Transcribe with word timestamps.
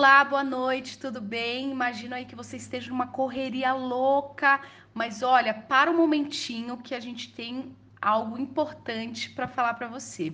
Olá, 0.00 0.24
boa 0.24 0.42
noite, 0.42 0.98
tudo 0.98 1.20
bem? 1.20 1.70
Imagino 1.70 2.14
aí 2.14 2.24
que 2.24 2.34
você 2.34 2.56
esteja 2.56 2.88
numa 2.88 3.08
correria 3.08 3.74
louca, 3.74 4.58
mas 4.94 5.22
olha, 5.22 5.52
para 5.52 5.90
um 5.90 5.96
momentinho 5.98 6.78
que 6.78 6.94
a 6.94 7.00
gente 7.00 7.30
tem 7.34 7.76
algo 8.00 8.38
importante 8.38 9.28
para 9.28 9.46
falar 9.46 9.74
para 9.74 9.88
você. 9.88 10.32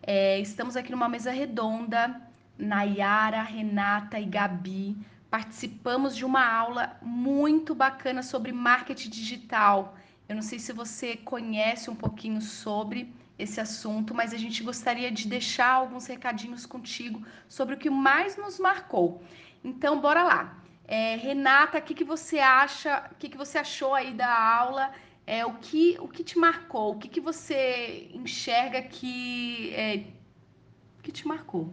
É, 0.00 0.38
estamos 0.38 0.76
aqui 0.76 0.92
numa 0.92 1.08
mesa 1.08 1.32
redonda, 1.32 2.22
Nayara, 2.56 3.42
Renata 3.42 4.20
e 4.20 4.26
Gabi. 4.26 4.96
Participamos 5.28 6.14
de 6.14 6.24
uma 6.24 6.46
aula 6.48 6.96
muito 7.02 7.74
bacana 7.74 8.22
sobre 8.22 8.52
marketing 8.52 9.10
digital. 9.10 9.96
Eu 10.28 10.36
não 10.36 10.42
sei 10.42 10.60
se 10.60 10.72
você 10.72 11.16
conhece 11.16 11.90
um 11.90 11.96
pouquinho 11.96 12.40
sobre 12.40 13.12
esse 13.42 13.60
assunto, 13.60 14.14
mas 14.14 14.32
a 14.32 14.36
gente 14.36 14.62
gostaria 14.62 15.10
de 15.10 15.26
deixar 15.26 15.72
alguns 15.72 16.06
recadinhos 16.06 16.66
contigo 16.66 17.24
sobre 17.48 17.74
o 17.74 17.78
que 17.78 17.90
mais 17.90 18.36
nos 18.36 18.58
marcou. 18.58 19.22
Então, 19.64 20.00
bora 20.00 20.22
lá. 20.22 20.56
É, 20.86 21.16
Renata, 21.16 21.78
o 21.78 21.82
que, 21.82 21.94
que 21.94 22.04
você 22.04 22.38
acha? 22.38 23.08
O 23.12 23.14
que, 23.14 23.28
que 23.28 23.36
você 23.36 23.58
achou 23.58 23.94
aí 23.94 24.12
da 24.12 24.32
aula? 24.32 24.92
É, 25.26 25.46
o, 25.46 25.54
que, 25.54 25.96
o 26.00 26.08
que 26.08 26.24
te 26.24 26.36
marcou? 26.38 26.92
O 26.92 26.98
que, 26.98 27.08
que 27.08 27.20
você 27.20 28.10
enxerga 28.12 28.82
que, 28.82 29.72
é, 29.74 30.04
que 31.02 31.12
te 31.12 31.26
marcou? 31.26 31.72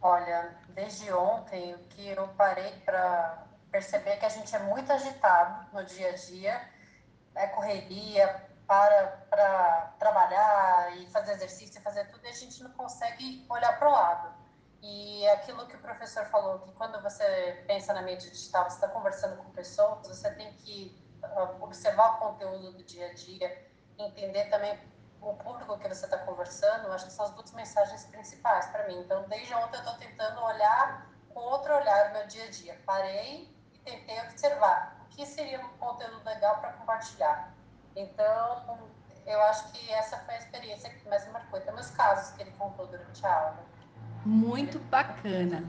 Olha, 0.00 0.56
desde 0.68 1.12
ontem, 1.12 1.74
o 1.74 1.78
que 1.90 2.08
eu 2.08 2.28
parei 2.28 2.70
para 2.84 3.46
perceber 3.70 4.16
que 4.16 4.26
a 4.26 4.28
gente 4.28 4.54
é 4.54 4.58
muito 4.60 4.92
agitado 4.92 5.66
no 5.72 5.84
dia 5.84 6.10
a 6.10 6.14
dia, 6.14 6.60
é 7.34 7.46
correria, 7.48 8.51
para 8.72 9.06
para 9.28 9.94
trabalhar 9.98 10.96
e 10.96 11.06
fazer 11.08 11.32
exercício, 11.32 11.80
fazer 11.82 12.06
tudo, 12.06 12.24
e 12.24 12.28
a 12.28 12.32
gente 12.32 12.62
não 12.62 12.70
consegue 12.72 13.44
olhar 13.50 13.78
para 13.78 13.88
o 13.88 13.92
lado. 13.92 14.34
E 14.80 15.28
aquilo 15.28 15.66
que 15.66 15.76
o 15.76 15.78
professor 15.78 16.24
falou, 16.26 16.58
que 16.60 16.72
quando 16.72 17.00
você 17.02 17.62
pensa 17.66 17.92
na 17.92 18.00
mídia 18.00 18.30
digital, 18.30 18.64
você 18.64 18.76
está 18.76 18.88
conversando 18.88 19.36
com 19.36 19.50
pessoas, 19.50 20.08
você 20.08 20.30
tem 20.34 20.54
que 20.54 20.76
ah, 21.22 21.54
observar 21.60 22.16
o 22.16 22.18
conteúdo 22.18 22.72
do 22.72 22.82
dia 22.84 23.10
a 23.10 23.14
dia, 23.14 23.70
entender 23.98 24.46
também 24.46 24.78
o 25.20 25.34
público 25.34 25.78
que 25.78 25.88
você 25.88 26.06
está 26.06 26.18
conversando, 26.18 26.90
acho 26.92 27.06
que 27.06 27.12
são 27.12 27.26
as 27.26 27.30
duas 27.32 27.52
mensagens 27.52 28.06
principais 28.06 28.66
para 28.66 28.88
mim. 28.88 29.00
Então, 29.00 29.28
desde 29.28 29.54
ontem 29.54 29.76
eu 29.76 29.82
estou 29.82 29.98
tentando 29.98 30.42
olhar 30.42 31.10
com 31.28 31.40
outro 31.40 31.74
olhar 31.76 32.10
o 32.10 32.12
meu 32.14 32.26
dia 32.26 32.44
a 32.44 32.50
dia. 32.50 32.80
Parei 32.86 33.54
e 33.72 33.78
tentei 33.80 34.18
observar 34.22 34.96
o 35.04 35.08
que 35.14 35.26
seria 35.26 35.60
um 35.60 35.68
conteúdo 35.76 36.24
legal 36.24 36.58
para 36.58 36.72
compartilhar. 36.72 37.61
Então, 37.96 38.78
eu 39.26 39.40
acho 39.44 39.72
que 39.72 39.90
essa 39.92 40.18
foi 40.18 40.34
a 40.34 40.38
experiência 40.38 40.90
que 40.90 41.08
mais 41.08 41.26
me 41.26 41.32
marcou. 41.32 41.60
Tem 41.60 41.72
meus 41.74 41.90
casos 41.90 42.34
que 42.34 42.42
ele 42.42 42.52
contou 42.52 42.86
durante 42.86 43.24
a 43.24 43.32
aula. 43.32 43.64
Muito 44.24 44.78
bacana. 44.78 45.64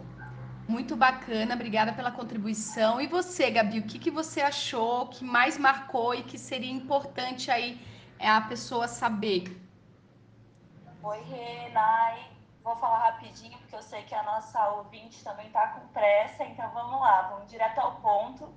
Muito 0.68 0.96
bacana, 0.96 1.56
obrigada 1.56 1.92
pela 1.92 2.12
contribuição. 2.12 3.02
E 3.02 3.08
você, 3.08 3.52
Gabi, 3.52 3.80
o 3.80 3.84
que, 3.86 4.00
que 4.00 4.10
você 4.10 4.42
achou 4.42 5.08
que 5.08 5.24
mais 5.24 5.58
marcou 5.58 6.16
e 6.16 6.24
que 6.24 6.38
seria 6.38 6.72
importante 6.72 7.52
aí 7.52 7.86
é 8.18 8.30
a 8.30 8.40
pessoa 8.42 8.88
saber? 8.88 9.44
Oi, 11.04 11.22
Renai. 11.24 12.32
Vou 12.64 12.78
falar 12.78 13.10
rapidinho, 13.10 13.58
porque 13.58 13.76
eu 13.76 13.82
sei 13.82 14.04
que 14.04 14.16
a 14.16 14.24
nossa 14.24 14.70
ouvinte 14.70 15.22
também 15.22 15.48
está 15.48 15.68
com 15.68 15.86
pressa, 15.88 16.46
então 16.46 16.70
vamos 16.72 17.02
lá, 17.02 17.24
vamos 17.24 17.52
direto 17.52 17.78
ao 17.80 17.98
ponto. 17.98 18.54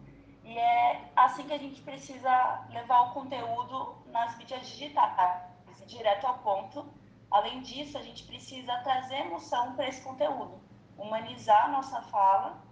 E 0.46 0.56
é 0.56 1.10
assim 1.16 1.42
que 1.42 1.52
a 1.52 1.58
gente 1.58 1.82
precisa 1.82 2.64
levar 2.70 3.00
o 3.10 3.14
conteúdo 3.14 3.96
nas 4.06 4.38
mídias 4.38 4.64
digitais, 4.68 5.42
direto 5.86 6.24
ao 6.24 6.38
ponto. 6.38 6.86
Além 7.28 7.62
disso, 7.62 7.98
a 7.98 8.02
gente 8.02 8.22
precisa 8.22 8.78
trazer 8.78 9.16
emoção 9.26 9.74
para 9.74 9.88
esse 9.88 10.00
conteúdo, 10.02 10.60
humanizar 10.96 11.64
a 11.64 11.68
nossa 11.68 12.00
fala, 12.02 12.62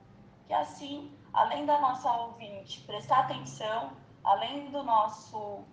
que 0.47 0.55
assim, 0.55 1.12
além 1.33 1.67
da 1.67 1.80
nossa 1.80 2.12
ouvinte 2.12 2.80
prestar 2.83 3.20
atenção, 3.20 3.91
além 4.22 4.70
do 4.70 4.84
nosso 4.84 5.64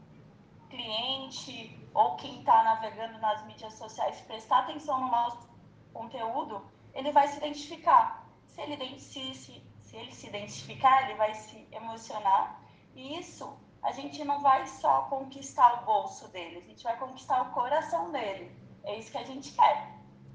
cliente 0.72 1.80
ou 1.94 2.16
quem 2.16 2.40
está 2.40 2.64
navegando 2.64 3.20
nas 3.20 3.45
mídias 3.45 3.76
sociais 3.76 4.20
prestar 4.22 4.60
atenção 4.60 5.00
no 5.02 5.11
nosso 5.11 5.48
conteúdo, 5.94 6.66
ele 6.95 7.11
vai 7.11 7.28
se 7.28 7.38
identificar. 7.38 8.28
Se 8.48 8.60
ele 8.61 9.00
se, 9.00 9.36
se, 9.36 9.70
se 9.92 9.98
ele 9.98 10.12
se 10.14 10.28
identificar, 10.28 11.04
ele 11.04 11.16
vai 11.16 11.34
se 11.34 11.68
emocionar. 11.70 12.62
E 12.96 13.20
isso 13.20 13.60
a 13.84 13.92
gente 13.92 14.24
não 14.24 14.40
vai 14.40 14.66
só 14.66 15.02
conquistar 15.10 15.82
o 15.82 15.86
bolso 15.86 16.30
dele, 16.30 16.60
a 16.60 16.62
gente 16.62 16.84
vai 16.84 16.96
conquistar 16.98 17.42
o 17.42 17.52
coração 17.52 18.10
dele. 18.10 18.56
É 18.86 18.98
isso 18.98 19.12
que 19.12 19.18
a 19.18 19.26
gente 19.26 19.52
quer. 19.52 19.90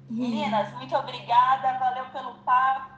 Uhum. 0.09 0.17
Meninas, 0.17 0.71
muito 0.75 0.95
obrigada, 0.95 1.79
valeu 1.79 2.05
pelo 2.11 2.35
papo. 2.43 2.96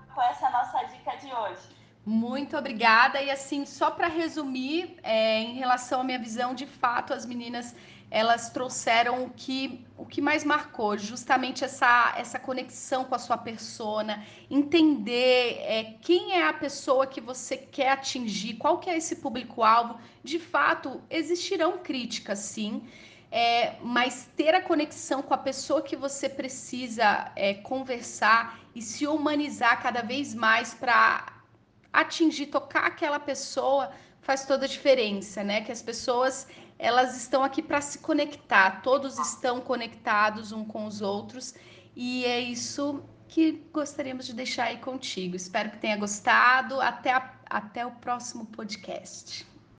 Muito 2.09 2.58
obrigada. 2.58 3.22
E 3.22 3.30
assim, 3.30 3.68
só 3.68 3.92
para 3.92 4.08
resumir, 4.08 4.97
é, 5.03 5.42
em 5.42 5.53
relação 5.53 6.02
à 6.02 6.03
minha 6.03 6.18
visão, 6.18 6.56
de 6.56 6.66
fato, 6.66 7.14
as 7.14 7.24
meninas 7.24 7.75
elas 8.09 8.50
trouxeram 8.50 9.25
o 9.25 9.30
que, 9.30 9.86
o 9.96 10.08
que 10.08 10.20
mais 10.20 10.44
marcou, 10.44 10.97
justamente 10.97 11.64
essa, 11.64 12.16
essa 12.18 12.40
conexão 12.40 13.06
com 13.06 13.14
a 13.14 13.20
sua 13.20 13.38
persona, 13.38 14.25
entender 14.50 15.59
é, 15.59 15.97
quem 16.02 16.34
é 16.34 16.47
a 16.47 16.53
pessoa 16.53 17.06
que 17.06 17.22
você 17.22 17.56
quer 17.56 17.92
atingir, 17.92 18.56
qual 18.56 18.80
que 18.80 18.90
é 18.90 18.97
esse 18.97 19.18
público-alvo. 19.18 20.00
De 20.24 20.40
fato, 20.40 21.00
existirão 21.12 21.78
críticas, 21.78 22.40
sim, 22.40 22.81
é, 23.31 23.76
mas 23.84 24.28
ter 24.36 24.56
a 24.56 24.62
conexão 24.64 25.22
com 25.22 25.36
a 25.36 25.38
pessoa 25.38 25.84
que 25.84 25.96
você 25.96 26.28
precisa 26.28 27.31
é, 27.36 27.53
conversar 27.53 28.59
e 28.74 28.81
se 28.81 29.06
humanizar 29.06 29.80
cada 29.80 30.02
vez 30.02 30.34
mais 30.34 30.74
para 30.74 31.38
atingir, 32.01 32.47
tocar 32.47 32.85
aquela 32.85 33.19
pessoa 33.19 33.91
faz 34.21 34.45
toda 34.45 34.65
a 34.65 34.67
diferença, 34.67 35.43
né? 35.43 35.61
Que 35.61 35.71
as 35.71 35.81
pessoas 35.81 36.47
elas 36.77 37.17
estão 37.17 37.43
aqui 37.43 37.61
para 37.61 37.81
se 37.81 37.99
conectar, 37.99 38.81
todos 38.81 39.19
estão 39.19 39.59
conectados 39.59 40.51
um 40.53 40.63
com 40.63 40.85
os 40.85 41.01
outros 41.01 41.53
e 41.95 42.23
é 42.23 42.39
isso 42.39 43.03
que 43.27 43.63
gostaríamos 43.73 44.25
de 44.25 44.33
deixar 44.33 44.65
aí 44.65 44.77
contigo. 44.77 45.35
Espero 45.35 45.69
que 45.71 45.77
tenha 45.77 45.97
gostado. 45.97 46.81
Até, 46.81 47.11
a, 47.13 47.33
até 47.49 47.85
o 47.85 47.91
próximo 47.91 48.45
podcast. 48.45 49.48